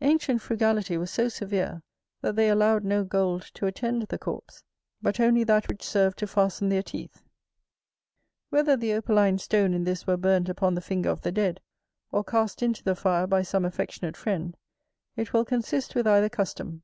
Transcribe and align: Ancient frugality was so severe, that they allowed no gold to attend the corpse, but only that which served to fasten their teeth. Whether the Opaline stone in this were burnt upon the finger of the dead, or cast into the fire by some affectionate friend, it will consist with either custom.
Ancient 0.00 0.42
frugality 0.42 0.96
was 0.98 1.12
so 1.12 1.28
severe, 1.28 1.80
that 2.22 2.34
they 2.34 2.50
allowed 2.50 2.82
no 2.82 3.04
gold 3.04 3.42
to 3.54 3.66
attend 3.66 4.02
the 4.02 4.18
corpse, 4.18 4.64
but 5.00 5.20
only 5.20 5.44
that 5.44 5.68
which 5.68 5.84
served 5.84 6.18
to 6.18 6.26
fasten 6.26 6.68
their 6.70 6.82
teeth. 6.82 7.22
Whether 8.48 8.76
the 8.76 8.92
Opaline 8.94 9.38
stone 9.38 9.72
in 9.72 9.84
this 9.84 10.08
were 10.08 10.16
burnt 10.16 10.48
upon 10.48 10.74
the 10.74 10.80
finger 10.80 11.10
of 11.10 11.20
the 11.22 11.30
dead, 11.30 11.60
or 12.10 12.24
cast 12.24 12.64
into 12.64 12.82
the 12.82 12.96
fire 12.96 13.28
by 13.28 13.42
some 13.42 13.64
affectionate 13.64 14.16
friend, 14.16 14.56
it 15.14 15.32
will 15.32 15.44
consist 15.44 15.94
with 15.94 16.08
either 16.08 16.28
custom. 16.28 16.82